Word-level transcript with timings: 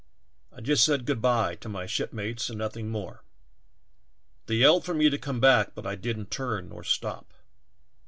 I 0.51 0.61
just 0.61 0.83
said' 0.83 1.05
Good 1.05 1.21
b^^e' 1.21 1.59
to 1.59 1.69
m^^ 1.69 1.87
shipmates 1.87 2.49
and 2.49 2.57
nothing 2.57 2.89
more. 2.89 3.23
They 4.47 4.55
yelled 4.55 4.83
for 4.83 4.95
me 4.95 5.11
to 5.11 5.17
come 5.19 5.39
back 5.39 5.75
but 5.75 5.85
I 5.85 5.93
didn't 5.93 6.31
turn 6.31 6.69
nor 6.69 6.83
stop. 6.83 7.31